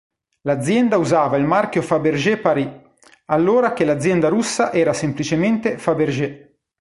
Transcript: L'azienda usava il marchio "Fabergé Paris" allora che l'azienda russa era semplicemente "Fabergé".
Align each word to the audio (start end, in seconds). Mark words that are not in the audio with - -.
L'azienda 0.47 0.97
usava 0.97 1.37
il 1.37 1.45
marchio 1.45 1.83
"Fabergé 1.83 2.37
Paris" 2.37 2.67
allora 3.25 3.73
che 3.73 3.85
l'azienda 3.85 4.29
russa 4.29 4.71
era 4.73 4.93
semplicemente 4.93 5.77
"Fabergé". 5.77 6.57